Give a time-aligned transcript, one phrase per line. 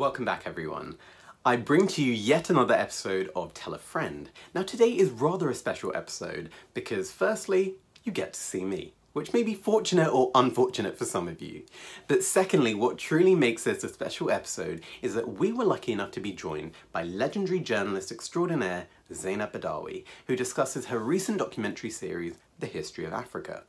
[0.00, 0.96] Welcome back, everyone.
[1.44, 4.30] I bring to you yet another episode of Tell a Friend.
[4.54, 9.34] Now, today is rather a special episode because, firstly, you get to see me, which
[9.34, 11.64] may be fortunate or unfortunate for some of you.
[12.08, 16.12] But secondly, what truly makes this a special episode is that we were lucky enough
[16.12, 22.36] to be joined by legendary journalist extraordinaire Zeinab Badawi, who discusses her recent documentary series,
[22.58, 23.64] The History of Africa.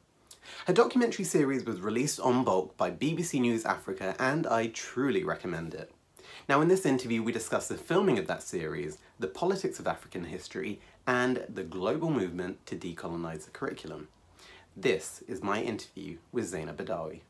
[0.65, 5.73] Her documentary series was released on bulk by BBC News Africa and I truly recommend
[5.73, 5.91] it.
[6.51, 10.25] Now in this interview we discuss the filming of that series, the politics of African
[10.25, 14.09] history, and the global movement to decolonise the curriculum.
[14.75, 17.21] This is my interview with Zeinab Badawi.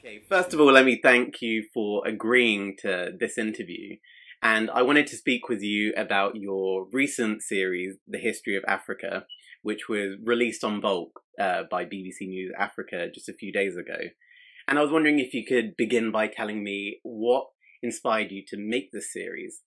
[0.00, 3.98] Okay, first of all let me thank you for agreeing to this interview.
[4.42, 9.26] And I wanted to speak with you about your recent series, The History of Africa,
[9.62, 13.98] which was released on bulk uh, by BBC News Africa just a few days ago.
[14.66, 17.46] And I was wondering if you could begin by telling me what
[17.84, 19.60] inspired you to make this series?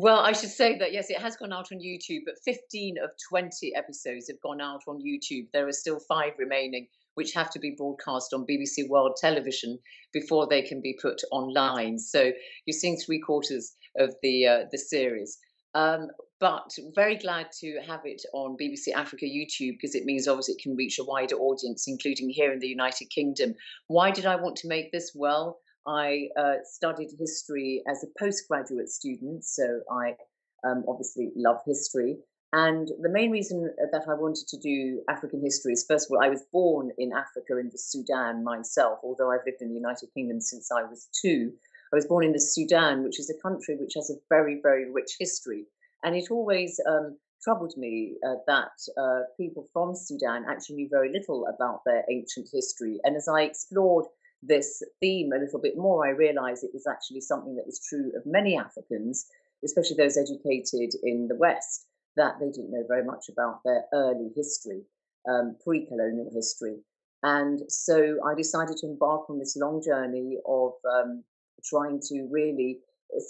[0.00, 3.10] Well, I should say that yes, it has gone out on YouTube, but 15 of
[3.30, 5.48] 20 episodes have gone out on YouTube.
[5.52, 9.78] There are still five remaining, which have to be broadcast on BBC World Television
[10.12, 11.98] before they can be put online.
[11.98, 12.30] So
[12.64, 15.36] you're seeing three quarters of the uh, the series.
[15.74, 16.08] Um,
[16.40, 20.62] but very glad to have it on BBC Africa YouTube because it means obviously it
[20.62, 23.54] can reach a wider audience, including here in the United Kingdom.
[23.88, 25.10] Why did I want to make this?
[25.14, 30.16] Well, I uh, studied history as a postgraduate student, so I
[30.62, 32.18] um, obviously love history.
[32.52, 36.22] And the main reason that I wanted to do African history is, first of all,
[36.22, 40.08] I was born in Africa in the Sudan myself, although I've lived in the United
[40.14, 41.52] Kingdom since I was two.
[41.92, 44.90] I was born in the Sudan, which is a country which has a very, very
[44.90, 45.64] rich history.
[46.04, 51.12] And it always um, troubled me uh, that uh, people from Sudan actually knew very
[51.12, 52.98] little about their ancient history.
[53.04, 54.06] And as I explored
[54.42, 58.12] this theme a little bit more, I realized it was actually something that was true
[58.16, 59.26] of many Africans,
[59.64, 61.86] especially those educated in the West,
[62.16, 64.82] that they didn't know very much about their early history,
[65.28, 66.76] um, pre colonial history.
[67.22, 71.24] And so I decided to embark on this long journey of um,
[71.64, 72.80] trying to really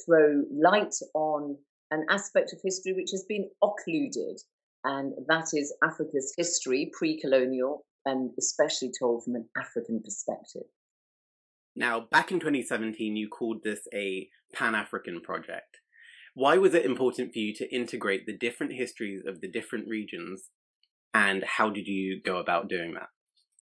[0.05, 1.57] throw light on
[1.91, 4.41] an aspect of history which has been occluded,
[4.85, 10.65] and that is Africa's history, pre colonial, and especially told from an African perspective.
[11.79, 15.79] Now, back in 2017, you called this a Pan African project.
[16.35, 20.51] Why was it important for you to integrate the different histories of the different regions,
[21.15, 23.11] and how did you go about doing that?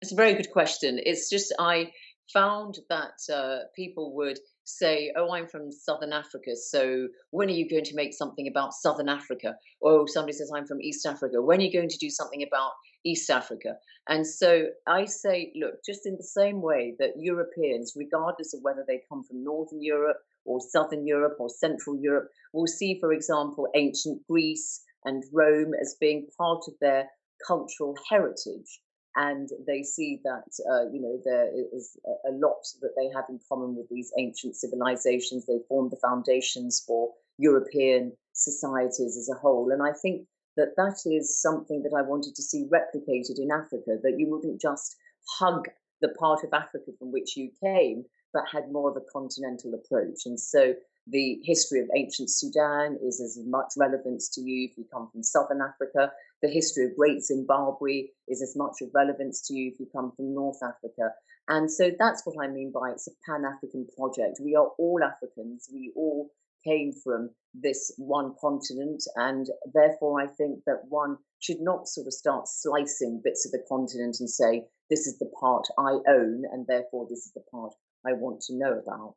[0.01, 1.01] It's a very good question.
[1.03, 1.91] It's just I
[2.33, 7.69] found that uh, people would say, Oh, I'm from Southern Africa, so when are you
[7.69, 9.57] going to make something about Southern Africa?
[9.81, 12.73] Or somebody says, I'm from East Africa, when are you going to do something about
[13.05, 13.77] East Africa.
[14.09, 18.85] And so I say, look, just in the same way that Europeans, regardless of whether
[18.87, 23.69] they come from Northern Europe or Southern Europe or Central Europe, will see, for example,
[23.75, 27.09] ancient Greece and Rome as being part of their
[27.47, 28.81] cultural heritage.
[29.17, 33.39] And they see that, uh, you know, there is a lot that they have in
[33.49, 35.47] common with these ancient civilizations.
[35.47, 39.71] They formed the foundations for European societies as a whole.
[39.71, 40.27] And I think
[40.57, 44.61] that that is something that I wanted to see replicated in Africa, that you wouldn't
[44.61, 44.97] just
[45.39, 45.69] hug
[46.01, 50.27] the part of Africa from which you came, but had more of a continental approach.
[50.27, 50.75] And so
[51.07, 55.23] the history of ancient Sudan is as much relevance to you if you come from
[55.23, 56.11] southern Africa.
[56.45, 60.13] The history of Great Zimbabwe is as much of relevance to you if you come
[60.15, 61.15] from North Africa.
[61.49, 64.41] And so that's what I mean by it's a pan African project.
[64.43, 65.71] We are all Africans.
[65.73, 66.29] We all
[66.63, 69.03] came from this one continent.
[69.17, 73.65] And therefore, I think that one should not sort of start slicing bits of the
[73.67, 77.73] continent and say, this is the part I own, and therefore this is the part
[78.07, 79.15] I want to know about.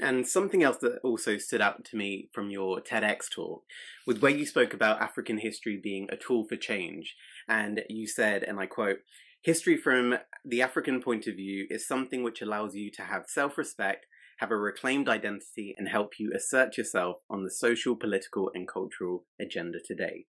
[0.00, 3.64] And something else that also stood out to me from your TEDx talk
[4.06, 7.16] was where you spoke about African history being a tool for change.
[7.48, 8.98] And you said, and I quote,
[9.42, 13.56] History from the African point of view is something which allows you to have self
[13.56, 14.06] respect
[14.38, 19.24] have a reclaimed identity, and help you assert yourself on the social, political, and cultural
[19.40, 20.26] agenda today.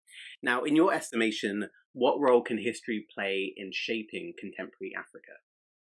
[0.43, 5.39] Now, in your estimation, what role can history play in shaping contemporary Africa?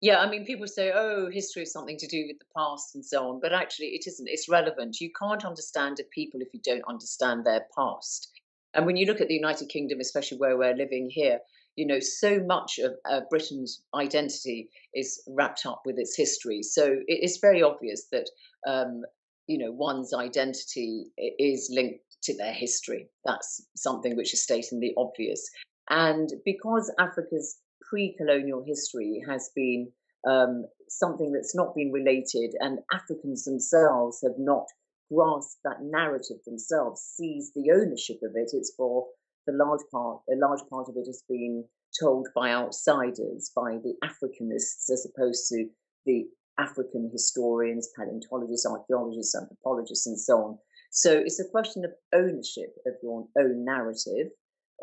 [0.04, 3.02] Yeah, I mean, people say, oh, history is something to do with the past and
[3.02, 4.28] so on, but actually, it isn't.
[4.28, 5.00] It's relevant.
[5.00, 8.30] You can't understand a people if you don't understand their past.
[8.74, 11.38] And when you look at the United Kingdom, especially where we're living here,
[11.76, 16.62] you know, so much of uh, Britain's identity is wrapped up with its history.
[16.62, 18.28] So it's very obvious that,
[18.68, 19.04] um,
[19.46, 21.06] you know, one's identity
[21.38, 23.08] is linked to their history.
[23.24, 25.48] That's something which is stating the obvious.
[25.88, 27.56] And because Africa's
[27.94, 29.86] pre colonial history has been
[30.28, 34.66] um, something that's not been related, and Africans themselves have not
[35.12, 38.50] grasped that narrative themselves, seized the ownership of it.
[38.52, 39.06] It's for
[39.46, 41.64] the large part, a large part of it has been
[42.00, 45.68] told by outsiders, by the Africanists, as opposed to
[46.04, 46.24] the
[46.58, 50.58] African historians, paleontologists, archaeologists, anthropologists, and so on.
[50.90, 54.32] So it's a question of ownership of your own narrative.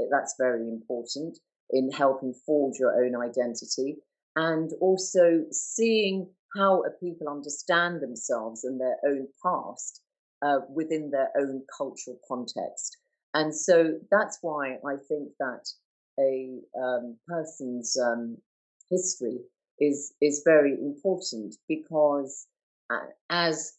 [0.09, 1.37] That's very important
[1.71, 3.97] in helping forge your own identity
[4.35, 10.01] and also seeing how people understand themselves and their own past
[10.41, 12.97] uh, within their own cultural context.
[13.33, 15.65] And so that's why I think that
[16.19, 18.37] a um, person's um,
[18.89, 19.39] history
[19.79, 22.47] is is very important because
[22.89, 23.77] uh, as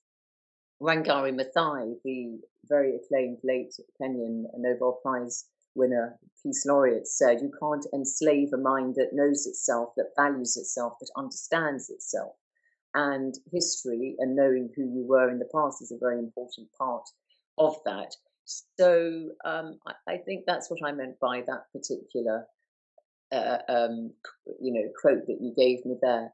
[0.81, 5.45] Wangari Maathai, the very acclaimed late Kenyan Nobel Prize
[5.75, 10.95] winner, Peace Laureate, said, you can't enslave a mind that knows itself, that values itself,
[11.01, 12.35] that understands itself.
[12.95, 17.05] And history and knowing who you were in the past is a very important part
[17.59, 18.15] of that.
[18.45, 22.45] So um, I, I, think that's what I meant by that particular,
[23.31, 24.13] uh, um,
[24.61, 26.33] you know, quote that you gave me there.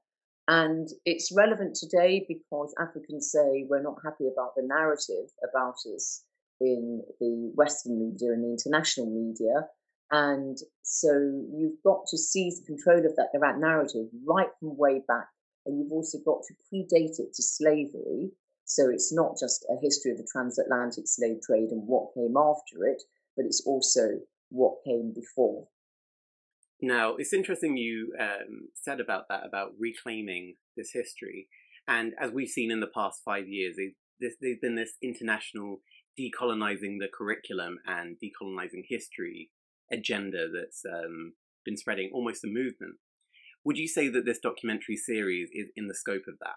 [0.48, 6.24] And it's relevant today because Africans say we're not happy about the narrative about us
[6.60, 9.68] in the Western media and the international media.
[10.10, 11.12] And so
[11.54, 15.28] you've got to seize control of that, narrative right from way back.
[15.66, 18.30] And you've also got to predate it to slavery.
[18.64, 22.86] So it's not just a history of the transatlantic slave trade and what came after
[22.86, 23.02] it,
[23.36, 24.20] but it's also
[24.50, 25.68] what came before.
[26.80, 31.48] Now, it's interesting you um, said about that, about reclaiming this history.
[31.86, 33.76] And as we've seen in the past five years,
[34.20, 35.80] there's been this international
[36.18, 39.50] decolonizing the curriculum and decolonizing history
[39.92, 41.32] agenda that's um,
[41.64, 42.96] been spreading almost a movement.
[43.64, 46.56] Would you say that this documentary series is in the scope of that?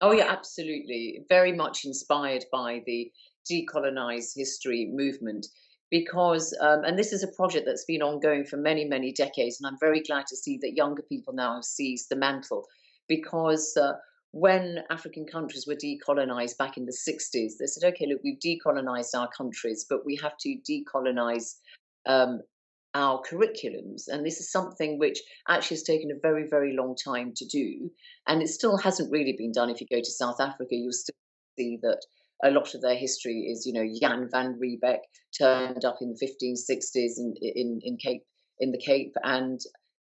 [0.00, 1.24] Oh, yeah, absolutely.
[1.28, 3.10] Very much inspired by the
[3.50, 5.46] decolonize history movement
[5.90, 9.66] because, um, and this is a project that's been ongoing for many, many decades, and
[9.66, 12.66] I'm very glad to see that younger people now have seized the mantle
[13.08, 13.92] because uh,
[14.32, 19.14] when African countries were decolonized back in the 60s, they said, okay, look, we've decolonized
[19.14, 21.54] our countries, but we have to decolonize
[22.06, 22.40] um,
[22.94, 24.08] our curriculums.
[24.08, 27.90] And this is something which actually has taken a very, very long time to do.
[28.26, 29.70] And it still hasn't really been done.
[29.70, 31.14] If you go to South Africa, you'll still
[31.58, 32.00] see that
[32.44, 35.00] a lot of their history is, you know, Jan van Riebeeck
[35.36, 38.24] turned up in the 1560s in, in, in Cape
[38.60, 39.60] in the Cape, and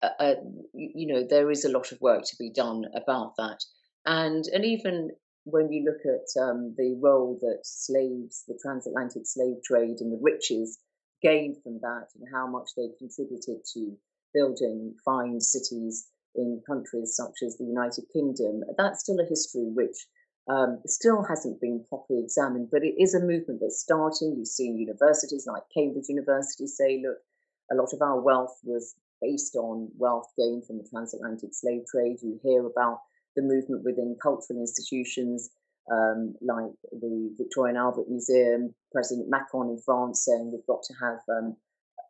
[0.01, 0.35] uh, uh,
[0.73, 3.63] you know there is a lot of work to be done about that
[4.06, 5.12] and and even
[5.45, 10.19] when you look at um, the role that slaves, the transatlantic slave trade, and the
[10.21, 10.80] riches
[11.21, 13.98] gained from that, and how much they contributed to
[14.33, 20.06] building fine cities in countries such as the United Kingdom, that's still a history which
[20.50, 24.36] um, still hasn't been properly examined, but it is a movement that's starting.
[24.38, 27.18] You've seen universities like Cambridge University say, look,
[27.71, 32.18] a lot of our wealth was based on wealth gained from the transatlantic slave trade.
[32.21, 33.00] You hear about
[33.35, 35.49] the movement within cultural institutions
[35.91, 41.19] um, like the Victorian Albert Museum, President Macron in France saying we've got to have
[41.29, 41.55] um,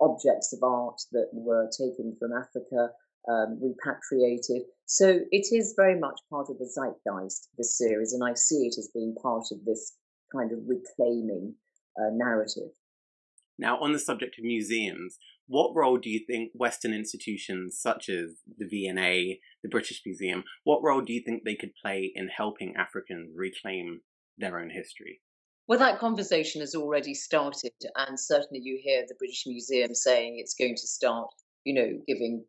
[0.01, 2.89] objects of art that were taken from Africa
[3.29, 4.63] um, repatriated.
[4.85, 8.75] So it is very much part of the zeitgeist, this series, and I see it
[8.77, 9.95] as being part of this
[10.35, 11.55] kind of reclaiming
[11.97, 12.71] uh, narrative.
[13.57, 15.17] Now, on the subject of museums,
[15.51, 20.81] what role do you think Western institutions such as the V&A, the British Museum, what
[20.81, 23.99] role do you think they could play in helping Africans reclaim
[24.37, 25.19] their own history?
[25.67, 30.55] Well, that conversation has already started, and certainly you hear the British Museum saying it's
[30.55, 31.27] going to start,
[31.65, 32.45] you know, giving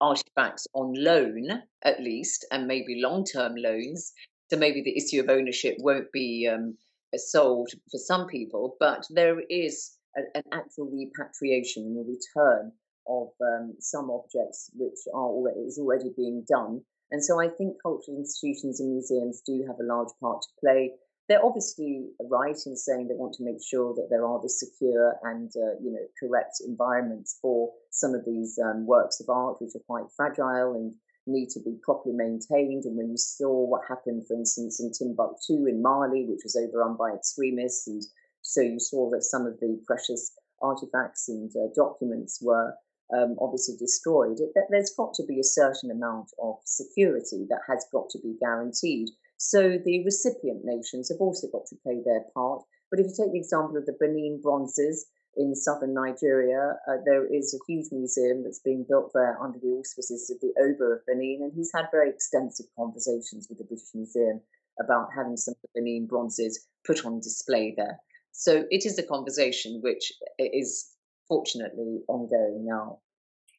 [0.00, 4.12] artifacts on loan at least, and maybe long term loans.
[4.48, 6.78] So maybe the issue of ownership won't be um,
[7.16, 9.97] solved for some people, but there is
[10.34, 12.72] an actual repatriation and a return
[13.08, 16.82] of um, some objects which are already, is already being done.
[17.10, 20.92] And so I think cultural institutions and museums do have a large part to play.
[21.28, 25.16] They're obviously right in saying they want to make sure that there are the secure
[25.24, 29.74] and uh, you know correct environments for some of these um, works of art, which
[29.74, 30.94] are quite fragile and
[31.26, 32.84] need to be properly maintained.
[32.84, 36.96] And when you saw what happened, for instance, in Timbuktu in Mali, which was overrun
[36.96, 38.02] by extremists and
[38.48, 42.72] so you saw that some of the precious artifacts and uh, documents were
[43.14, 44.38] um, obviously destroyed.
[44.70, 49.08] There's got to be a certain amount of security that has got to be guaranteed.
[49.36, 52.62] So the recipient nations have also got to play their part.
[52.90, 56.74] But if you take the example of the Benin bronzes, in southern Nigeria.
[56.88, 60.52] Uh, there is a huge museum that's being built there under the auspices of the
[60.60, 64.40] Oba of Benin, and he's had very extensive conversations with the British Museum
[64.80, 68.00] about having some of the Benin bronzes put on display there.
[68.38, 70.92] So it is a conversation which is
[71.26, 73.00] fortunately ongoing now.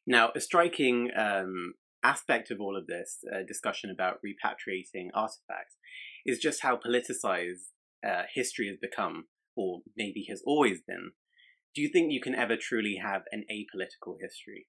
[0.06, 5.76] Now, a striking um, aspect of all of this uh, discussion about repatriating artifacts
[6.24, 7.68] is just how politicized
[8.08, 11.10] uh, history has become, or maybe has always been.
[11.74, 14.66] Do you think you can ever truly have an apolitical history?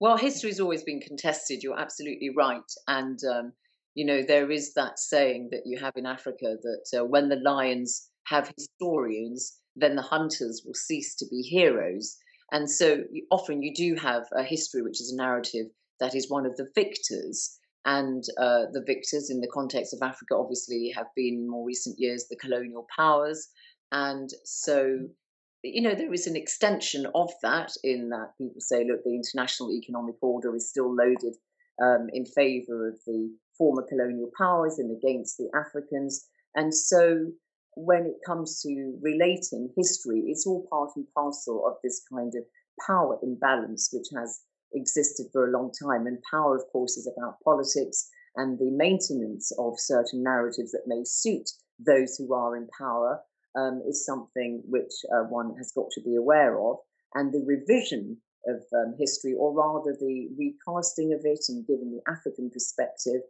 [0.00, 1.62] Well, history has always been contested.
[1.62, 2.72] You're absolutely right.
[2.88, 3.52] And, um,
[3.94, 7.36] you know, there is that saying that you have in Africa that uh, when the
[7.36, 12.16] lions have historians, then the hunters will cease to be heroes.
[12.52, 15.66] And so often you do have a history which is a narrative
[16.00, 17.58] that is one of the victors.
[17.84, 22.26] And uh, the victors in the context of Africa obviously have been more recent years
[22.28, 23.48] the colonial powers.
[23.90, 24.98] And so,
[25.64, 29.72] you know, there is an extension of that in that people say, look, the international
[29.72, 31.34] economic order is still loaded
[31.82, 36.26] um, in favor of the former colonial powers and against the Africans.
[36.54, 37.26] And so
[37.74, 42.44] when it comes to relating history, it's all part and parcel of this kind of
[42.86, 44.40] power imbalance which has
[44.74, 46.06] existed for a long time.
[46.06, 51.02] And power, of course, is about politics and the maintenance of certain narratives that may
[51.04, 53.20] suit those who are in power
[53.56, 56.76] um, is something which uh, one has got to be aware of.
[57.14, 62.10] And the revision of um, history, or rather the recasting of it and giving the
[62.10, 63.20] African perspective,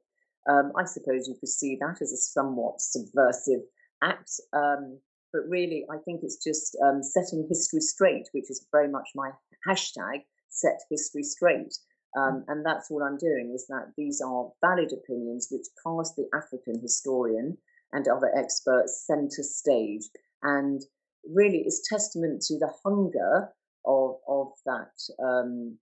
[0.49, 3.63] um, I suppose you could see that as a somewhat subversive
[4.03, 4.31] act.
[4.53, 4.99] Um,
[5.33, 9.31] but really, I think it's just um, setting history straight, which is very much my
[9.67, 11.75] hashtag, set history straight.
[12.17, 16.29] Um, and that's what I'm doing is that these are valid opinions which cast the
[16.35, 17.57] African historian
[17.93, 20.03] and other experts center stage
[20.43, 20.83] and
[21.25, 23.49] really is testament to the hunger
[23.87, 24.93] of, of that
[25.25, 25.79] um,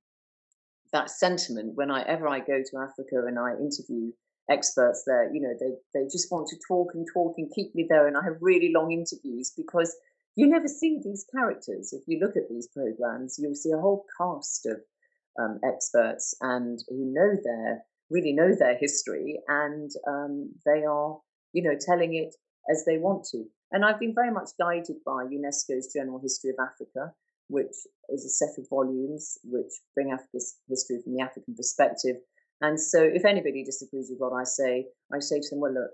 [0.93, 4.13] that sentiment whenever I go to Africa and I interview
[4.51, 7.87] experts there, you know, they, they just want to talk and talk and keep me
[7.89, 8.07] there.
[8.07, 9.97] And I have really long interviews because
[10.37, 11.93] you never see these characters.
[11.93, 14.79] If you look at these programs, you'll see a whole cast of
[15.41, 21.19] um, experts and who know their really know their history and um, they are,
[21.53, 22.35] you know, telling it
[22.69, 23.45] as they want to.
[23.73, 27.13] And I've been very much guided by UNESCO's General History of Africa,
[27.47, 27.75] which
[28.09, 32.17] is a set of volumes which bring Africa's history from the African perspective
[32.63, 35.91] and so, if anybody disagrees with what I say, I say to them, well, look,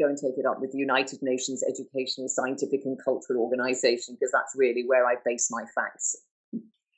[0.00, 4.32] go and take it up with the United Nations Educational, Scientific, and Cultural Organization, because
[4.32, 6.16] that's really where I base my facts.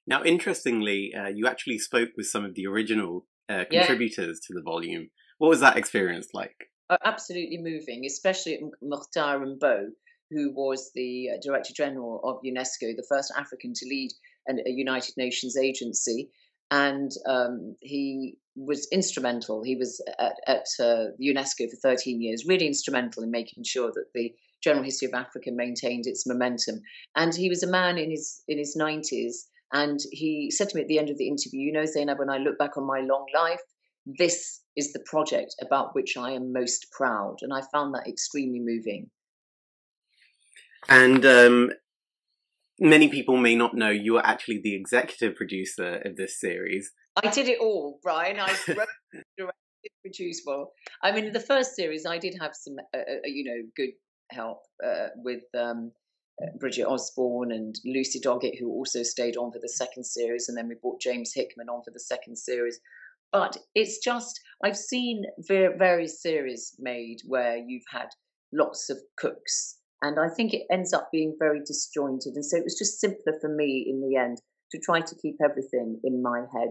[0.06, 4.46] Now, interestingly, uh, you actually spoke with some of the original uh, contributors yeah.
[4.46, 5.08] to the volume.
[5.38, 6.70] What was that experience like?
[6.88, 9.86] Uh, absolutely moving, especially Mukhtar Mbow,
[10.30, 14.10] who was the uh, Director General of UNESCO, the first African to lead
[14.46, 16.30] an, a United Nations agency
[16.70, 19.62] and um, he was instrumental.
[19.62, 24.06] He was at, at uh, UNESCO for 13 years, really instrumental in making sure that
[24.14, 26.80] the general history of Africa maintained its momentum.
[27.14, 29.34] And he was a man in his in his 90s,
[29.72, 32.30] and he said to me at the end of the interview, "You know, Zeinab, when
[32.30, 33.62] I look back on my long life,
[34.06, 38.60] this is the project about which I am most proud." And I found that extremely
[38.60, 39.10] moving.
[40.88, 41.72] And um,
[42.80, 46.92] many people may not know you are actually the executive producer of this series.
[47.22, 48.38] I did it all, Brian.
[48.38, 48.88] I wrote,
[49.38, 50.42] directed, produced.
[50.46, 53.92] Well, I mean, the first series, I did have some, uh, uh, you know, good
[54.30, 55.92] help uh, with um,
[56.42, 60.56] uh, Bridget Osborne and Lucy Doggett, who also stayed on for the second series, and
[60.56, 62.78] then we brought James Hickman on for the second series.
[63.32, 68.08] But it's just I've seen various series made where you've had
[68.52, 72.34] lots of cooks and I think it ends up being very disjointed.
[72.34, 74.38] And so it was just simpler for me in the end
[74.72, 76.70] to try to keep everything in my head.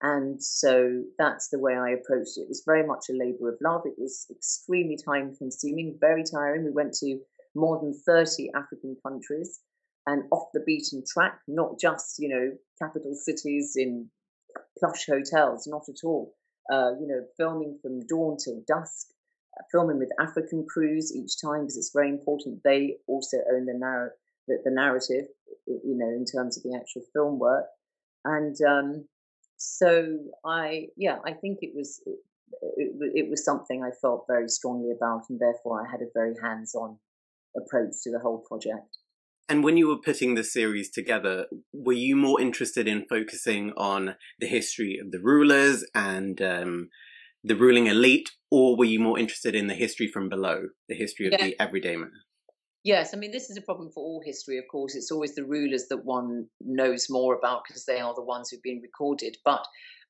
[0.00, 2.42] And so that's the way I approached it.
[2.42, 3.82] It was very much a labor of love.
[3.84, 6.64] It was extremely time consuming, very tiring.
[6.64, 7.20] We went to
[7.54, 9.60] more than 30 African countries
[10.06, 12.50] and off the beaten track, not just, you know,
[12.80, 14.10] capital cities in
[14.78, 16.34] plush hotels, not at all.
[16.72, 19.08] Uh, you know, filming from dawn till dusk,
[19.70, 24.14] filming with African crews each time because it's very important they also own the, narr-
[24.48, 25.26] the, the, narrative,
[25.66, 27.66] you know, in terms of the actual film work.
[28.24, 29.08] And um,
[29.56, 32.18] so I, yeah, I think it was it,
[32.76, 36.34] it, it, was something I felt very strongly about, and therefore I had a very
[36.42, 36.98] hands-on
[37.56, 38.96] approach to the whole project.
[39.48, 44.16] And when you were putting the series together, were you more interested in focusing on
[44.38, 46.88] the history of the rulers and um,
[47.44, 51.26] the ruling elite, or were you more interested in the history from below, the history
[51.26, 51.44] of yeah.
[51.44, 52.12] the everyday man?
[52.84, 54.96] Yes, I mean, this is a problem for all history, of course.
[54.96, 58.62] It's always the rulers that one knows more about because they are the ones who've
[58.62, 59.36] been recorded.
[59.44, 59.64] But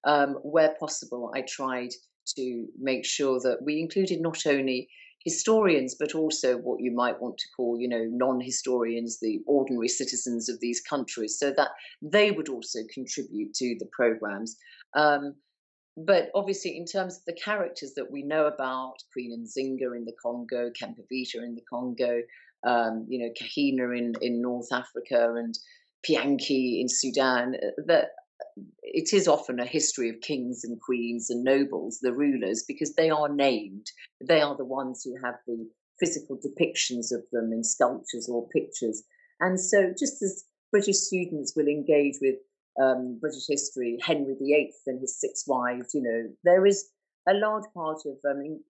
[0.04, 1.90] um, where possible, I tried
[2.36, 4.88] to make sure that we included not only
[5.24, 10.48] historians, but also what you might want to call, you know, non-historians, the ordinary citizens
[10.48, 11.70] of these countries, so that
[12.00, 14.56] they would also contribute to the programs.
[14.94, 15.34] Um,
[15.96, 20.14] but obviously, in terms of the characters that we know about, Queen Nzinga in the
[20.22, 22.22] Congo, Kimpa Vita in the Congo,
[22.66, 25.58] um, you know, Kahina in, in North Africa, and
[26.08, 28.10] Pianki in Sudan, uh, that
[28.82, 33.10] it is often a history of kings and queens and nobles, the rulers, because they
[33.10, 33.86] are named.
[34.26, 35.68] They are the ones who have the
[36.00, 39.02] physical depictions of them in sculptures or pictures.
[39.40, 42.36] And so, just as British students will engage with
[42.80, 46.90] um, British history, Henry VIII and his six wives, you know, there is
[47.28, 48.60] a large part of um,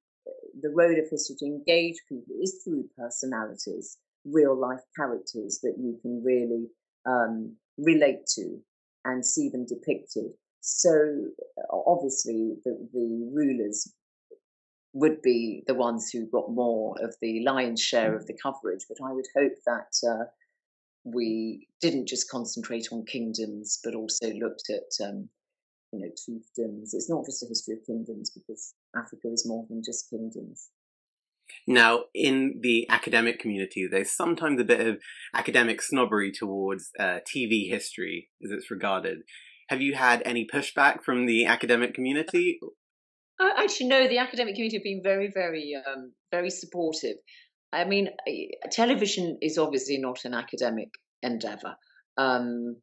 [0.61, 5.99] the road of history to engage people is through personalities, real life characters that you
[6.03, 6.67] can really
[7.07, 8.59] um, relate to
[9.05, 10.31] and see them depicted.
[10.61, 11.27] So
[11.71, 13.93] obviously, the, the rulers
[14.93, 18.85] would be the ones who got more of the lion's share of the coverage.
[18.89, 20.25] But I would hope that uh,
[21.05, 25.29] we didn't just concentrate on kingdoms, but also looked at um,
[25.93, 26.91] you know chiefdoms.
[26.93, 30.69] It's not just a history of kingdoms because Africa is more than just kingdoms.
[31.67, 34.99] Now, in the academic community, there's sometimes a bit of
[35.35, 39.19] academic snobbery towards uh, TV history as it's regarded.
[39.69, 42.59] Have you had any pushback from the academic community?
[43.41, 44.09] Actually, no.
[44.09, 47.17] The academic community have been very, very, um, very supportive.
[47.73, 48.11] I mean,
[48.71, 50.91] television is obviously not an academic
[51.23, 51.77] endeavor.
[52.19, 52.77] Um,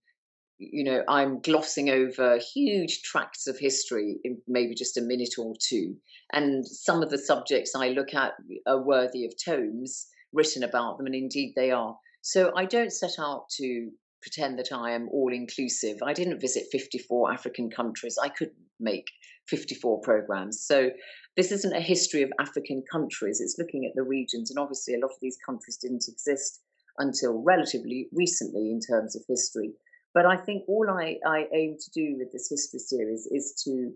[0.58, 5.54] you know, I'm glossing over huge tracts of history in maybe just a minute or
[5.58, 5.96] two.
[6.34, 8.34] And some of the subjects I look at
[8.68, 11.96] are worthy of tomes written about them, and indeed they are.
[12.22, 13.90] So I don't set out to
[14.22, 15.98] pretend that I am all inclusive.
[16.04, 18.18] I didn't visit 54 African countries.
[18.22, 19.06] I couldn't make
[19.48, 20.62] 54 programs.
[20.62, 20.90] So
[21.38, 23.40] this isn't a history of African countries.
[23.42, 24.50] It's looking at the regions.
[24.50, 26.62] And obviously, a lot of these countries didn't exist
[26.98, 29.72] until relatively recently in terms of history.
[30.14, 33.94] But I think all I, I aim to do with this history series is to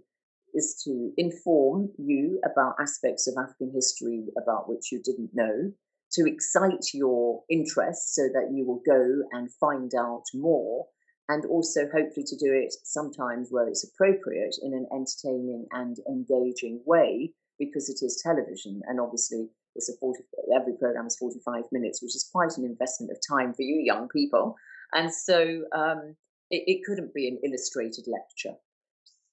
[0.54, 5.72] is to inform you about aspects of African history about which you didn't know,
[6.13, 10.86] to excite your interest so that you will go and find out more,
[11.30, 16.82] and also hopefully to do it sometimes where it's appropriate in an entertaining and engaging
[16.86, 20.19] way because it is television and obviously it's a 40
[20.54, 24.10] every program is 45 minutes which is quite an investment of time for you young
[24.10, 24.56] people
[24.93, 26.15] and so um,
[26.49, 28.58] it, it couldn't be an illustrated lecture.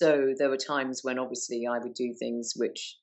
[0.01, 2.97] So there were times when obviously I would do things which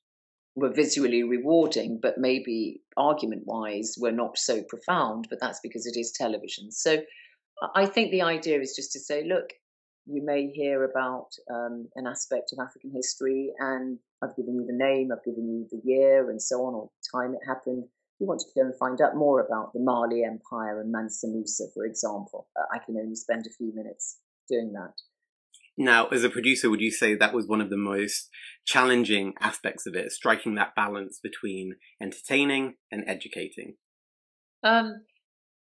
[0.58, 5.98] were visually rewarding, but maybe argument wise were not so profound, but that's because it
[5.98, 6.70] is television.
[6.70, 6.98] So
[7.74, 9.52] I think the idea is just to say, look,
[10.06, 14.72] you may hear about um, an aspect of African history, and I've given you the
[14.72, 17.84] name, I've given you the year, and so on, or the time it happened
[18.18, 21.64] you want to go and find out more about the Mali Empire and Mansa Musa,
[21.72, 24.18] for example, uh, I can only spend a few minutes
[24.48, 24.94] doing that.
[25.80, 28.28] Now, as a producer, would you say that was one of the most
[28.66, 33.76] challenging aspects of it, striking that balance between entertaining and educating?
[34.64, 35.04] Um,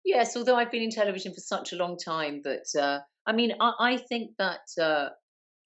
[0.05, 3.51] yes, although I've been in television for such a long time, but uh, I mean,
[3.59, 5.09] I, I think that uh,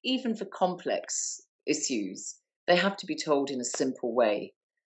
[0.03, 2.35] even for complex issues,
[2.65, 4.53] they have to be told in a simple way.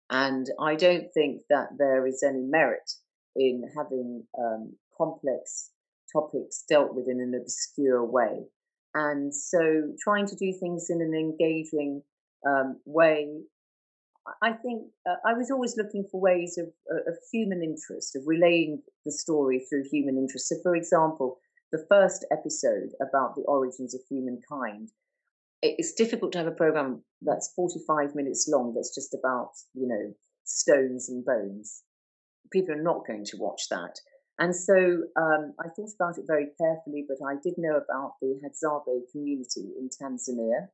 [0.10, 2.92] And I don't think that there is any merit
[3.36, 5.70] in having um, complex
[6.12, 8.46] topics dealt with in an obscure way.
[8.96, 12.04] And so trying to do things in an engaging
[12.48, 13.42] um, way,
[14.42, 18.24] I think uh, I was always looking for ways of, uh, of human interest, of
[18.26, 20.48] relaying the story through human interest.
[20.48, 21.40] So, for example,
[21.72, 24.90] the first episode about the origins of humankind
[25.64, 30.14] it's difficult to have a program that's 45 minutes long that's just about you know
[30.44, 31.84] stones and bones
[32.52, 33.96] people are not going to watch that
[34.40, 38.40] and so um, i thought about it very carefully but i did know about the
[38.44, 40.68] hadzabe community in tanzania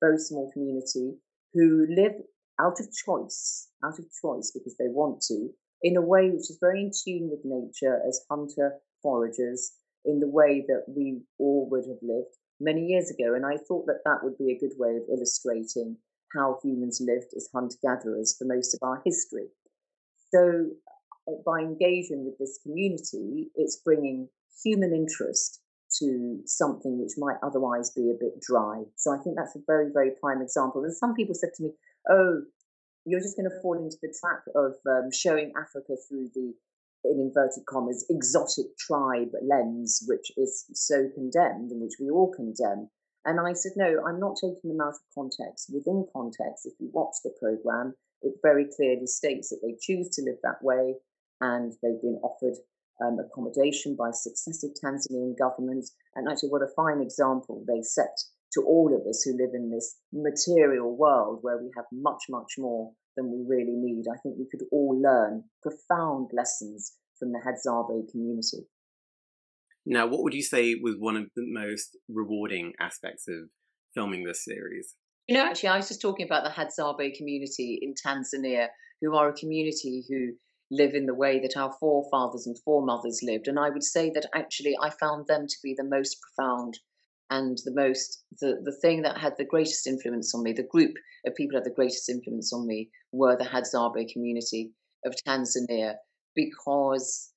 [0.00, 1.14] very small community
[1.54, 2.12] who live
[2.60, 5.48] out of choice out of choice because they want to
[5.82, 9.72] in a way which is very in tune with nature as hunter foragers
[10.04, 13.34] in the way that we all would have lived many years ago.
[13.34, 15.96] And I thought that that would be a good way of illustrating
[16.34, 19.48] how humans lived as hunter gatherers for most of our history.
[20.32, 20.70] So,
[21.44, 24.28] by engaging with this community, it's bringing
[24.64, 25.60] human interest
[25.98, 28.82] to something which might otherwise be a bit dry.
[28.96, 30.84] So, I think that's a very, very prime example.
[30.84, 31.70] And some people said to me,
[32.08, 32.42] Oh,
[33.04, 36.54] you're just going to fall into the trap of um, showing Africa through the
[37.04, 42.90] in inverted commas, exotic tribe lens, which is so condemned and which we all condemn.
[43.24, 45.70] And I said, no, I'm not taking them out of context.
[45.72, 50.22] Within context, if you watch the program, it very clearly states that they choose to
[50.22, 50.94] live that way
[51.40, 52.56] and they've been offered
[53.02, 55.94] um, accommodation by successive Tanzanian governments.
[56.14, 58.16] And actually, what a fine example they set
[58.52, 62.54] to all of us who live in this material world where we have much, much
[62.58, 64.04] more than we really need.
[64.10, 68.66] I think we could all learn profound lessons from the Hadzabe community.
[69.86, 73.48] Now, what would you say was one of the most rewarding aspects of
[73.94, 74.94] filming this series?
[75.26, 78.66] You know, actually, I was just talking about the Hadzabe community in Tanzania,
[79.00, 80.32] who are a community who
[80.70, 83.48] live in the way that our forefathers and foremothers lived.
[83.48, 86.78] And I would say that actually I found them to be the most profound
[87.30, 90.94] and the most the, the thing that had the greatest influence on me, the group
[91.26, 94.72] of people that had the greatest influence on me were the Hadzabe community
[95.04, 95.94] of Tanzania
[96.34, 97.32] because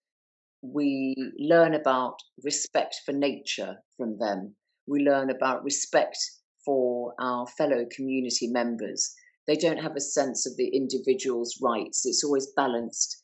[0.62, 4.56] we learn about respect for nature from them.
[4.88, 6.18] We learn about respect
[6.66, 9.14] for our fellow community members.
[9.46, 12.06] They don't have a sense of the individual's rights.
[12.06, 13.23] It's always balanced,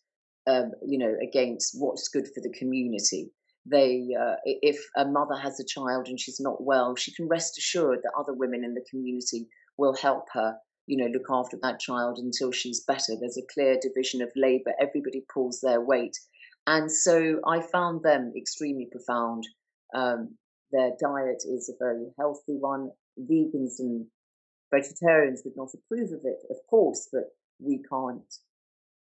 [0.49, 3.29] um, you know, against what's good for the community.
[3.65, 7.57] They, uh, if a mother has a child and she's not well, she can rest
[7.57, 10.55] assured that other women in the community will help her,
[10.87, 13.13] you know, look after that child until she's better.
[13.19, 14.73] There's a clear division of labour.
[14.81, 16.17] Everybody pulls their weight,
[16.65, 19.43] and so I found them extremely profound.
[19.93, 20.35] Um,
[20.71, 22.89] their diet is a very healthy one.
[23.19, 24.05] Vegans and
[24.73, 27.25] vegetarians would not approve of it, of course, but
[27.59, 28.23] we can't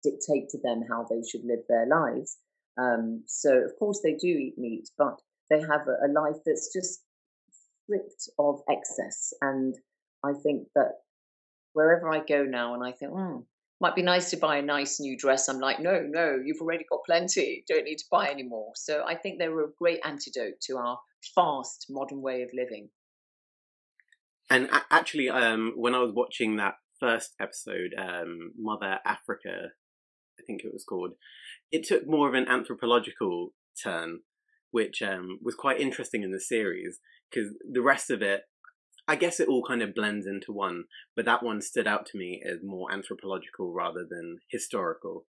[0.09, 2.37] dictate to them how they should live their lives.
[2.77, 6.71] Um, so, of course, they do eat meat, but they have a, a life that's
[6.73, 7.01] just
[7.83, 9.33] stripped of excess.
[9.41, 9.75] And
[10.23, 10.91] I think that
[11.73, 13.37] wherever I go now and I think, hmm,
[13.79, 16.85] might be nice to buy a nice new dress, I'm like, no, no, you've already
[16.89, 17.63] got plenty.
[17.67, 18.71] Don't need to buy anymore.
[18.75, 20.97] So I think they were a great antidote to our
[21.35, 22.89] fast modern way of living.
[24.49, 29.71] And actually, um, when I was watching that first episode, um, Mother Africa,
[30.39, 31.13] I think it was called,
[31.71, 34.19] it took more of an anthropological turn,
[34.71, 38.43] which um, was quite interesting in the series because the rest of it,
[39.07, 42.17] I guess it all kind of blends into one, but that one stood out to
[42.17, 45.25] me as more anthropological rather than historical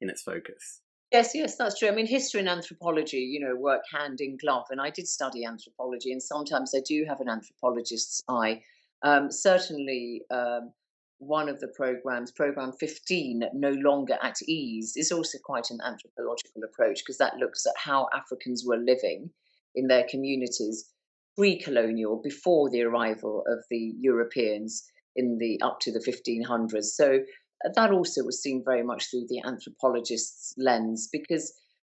[0.00, 0.80] in its focus.
[1.12, 1.88] Yes, yes, that's true.
[1.88, 4.66] I mean, history and anthropology, you know, work hand in glove.
[4.70, 8.62] And I did study anthropology, and sometimes I do have an anthropologist's eye.
[9.02, 10.72] Um, certainly, um,
[11.20, 16.62] one of the programs, program 15, No Longer at Ease, is also quite an anthropological
[16.64, 19.30] approach because that looks at how Africans were living
[19.74, 20.92] in their communities
[21.36, 26.84] pre colonial, before the arrival of the Europeans in the up to the 1500s.
[26.84, 27.20] So
[27.64, 31.52] uh, that also was seen very much through the anthropologist's lens because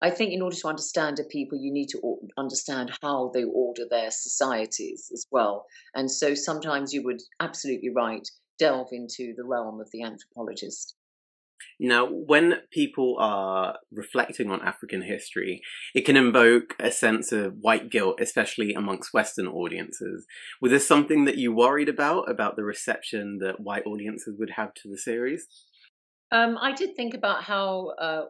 [0.02, 3.85] I think in order to understand a people, you need to understand how they order
[3.88, 5.66] their societies as well.
[5.94, 8.26] And so sometimes you would absolutely right
[8.61, 10.94] delve into the realm of the anthropologist.
[11.79, 15.62] Now, when people are reflecting on African history,
[15.94, 20.27] it can invoke a sense of white guilt, especially amongst Western audiences.
[20.61, 24.75] Was this something that you worried about, about the reception that white audiences would have
[24.75, 25.46] to the series?
[26.33, 28.25] Um, I did think about how uh,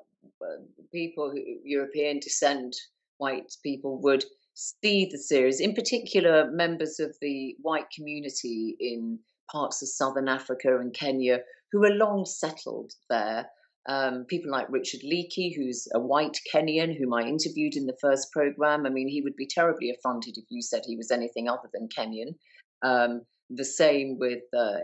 [0.92, 1.32] people,
[1.64, 2.76] European descent,
[3.18, 9.18] white people, would see the series, in particular, members of the white community in
[9.50, 11.40] parts of southern Africa and Kenya
[11.72, 13.46] who are long settled there.
[13.88, 18.30] Um, people like Richard Leakey, who's a white Kenyan, whom I interviewed in the first
[18.30, 18.86] program.
[18.86, 21.88] I mean, he would be terribly affronted if you said he was anything other than
[21.88, 22.34] Kenyan.
[22.82, 24.80] Um, the same with uh,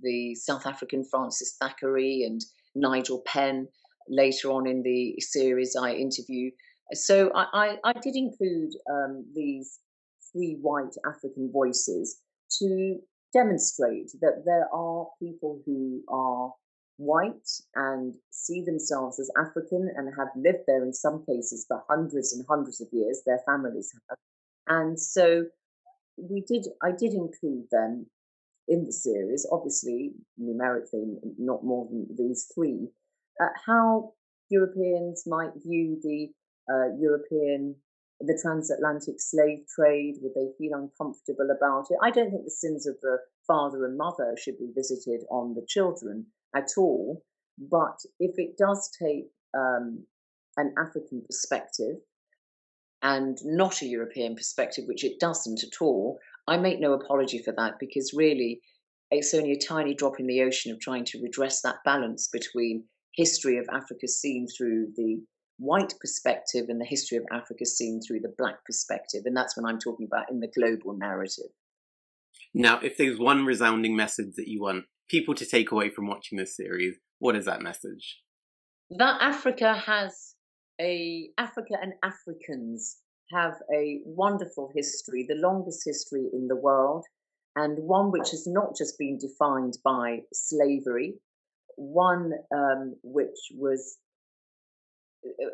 [0.00, 2.40] the South African Francis Thackeray and
[2.74, 3.68] Nigel Penn.
[4.08, 6.50] Later on in the series, I interview.
[6.92, 7.46] So I,
[7.84, 9.80] I, I did include um, these
[10.30, 12.18] three white African voices
[12.58, 12.98] to
[13.36, 16.52] demonstrate that there are people who are
[16.96, 22.32] white and see themselves as African and have lived there in some cases for hundreds
[22.32, 24.18] and hundreds of years, their families have.
[24.66, 25.44] And so
[26.16, 28.06] we did, I did include them
[28.68, 31.04] in the series, obviously numerically
[31.38, 32.88] not more than these three,
[33.40, 34.12] uh, how
[34.48, 36.28] Europeans might view the
[36.72, 37.76] uh, European
[38.20, 40.16] the transatlantic slave trade?
[40.22, 41.98] Would they feel uncomfortable about it?
[42.02, 45.66] I don't think the sins of the father and mother should be visited on the
[45.68, 47.22] children at all.
[47.58, 49.26] But if it does take
[49.56, 50.04] um,
[50.56, 51.96] an African perspective
[53.02, 57.52] and not a European perspective, which it doesn't at all, I make no apology for
[57.56, 58.60] that because really
[59.10, 62.84] it's only a tiny drop in the ocean of trying to redress that balance between
[63.14, 65.22] history of Africa seen through the
[65.58, 69.22] white perspective and the history of Africa seen through the black perspective.
[69.24, 71.50] And that's what I'm talking about in the global narrative.
[72.54, 76.38] Now, if there's one resounding message that you want people to take away from watching
[76.38, 78.20] this series, what is that message?
[78.90, 80.34] That Africa has
[80.80, 82.98] a Africa and Africans
[83.32, 87.04] have a wonderful history, the longest history in the world,
[87.56, 91.14] and one which has not just been defined by slavery,
[91.76, 93.98] one um, which was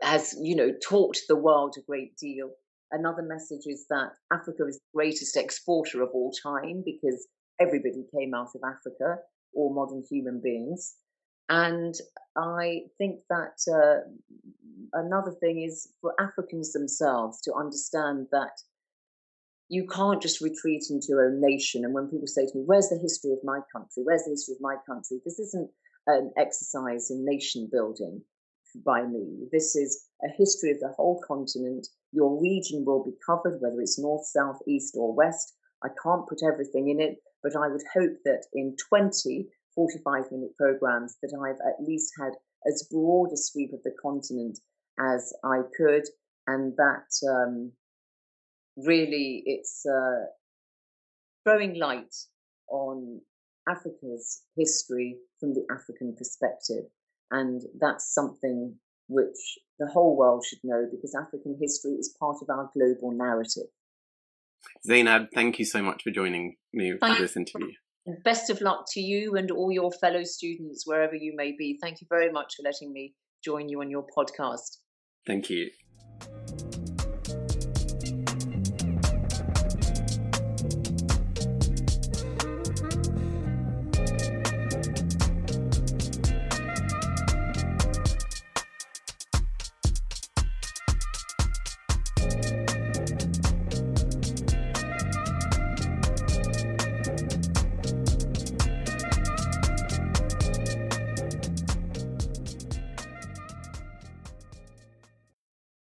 [0.03, 2.51] has you know taught the world a great deal.
[2.91, 7.27] Another message is that Africa is the greatest exporter of all time because
[7.59, 9.17] everybody came out of Africa,
[9.55, 10.97] all modern human beings.
[11.49, 11.95] And
[12.37, 14.09] I think that uh,
[14.93, 18.61] another thing is for Africans themselves to understand that
[19.69, 21.85] you can't just retreat into your own nation.
[21.85, 24.03] And when people say to me, Where's the history of my country?
[24.05, 25.19] Where's the history of my country?
[25.25, 25.71] This isn't
[26.07, 28.23] an exercise in nation building
[28.85, 29.49] by me.
[29.51, 31.89] This is a history of the whole continent.
[32.13, 35.55] Your region will be covered, whether it's north, south, east, or west.
[35.83, 40.57] I can't put everything in it, but I would hope that in 20 45 minute
[40.57, 42.33] programs that I've at least had
[42.67, 44.59] as broad a sweep of the continent
[44.99, 46.05] as I could,
[46.47, 47.73] and that um,
[48.77, 50.27] really it's uh,
[51.45, 52.15] throwing light
[52.69, 53.21] on
[53.69, 56.85] Africa's history from the African perspective.
[57.33, 58.77] And that's something
[59.09, 63.71] which the whole world should know because African history is part of our global narrative.
[64.89, 67.73] Zeinab, thank you so much for joining me for this interview.
[68.23, 71.79] Best of luck to you and all your fellow students, wherever you may be.
[71.81, 74.79] Thank you very much for letting me join you on your podcast.
[75.27, 75.71] Thank you.